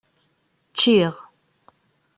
Ččiɣ. 0.73 1.13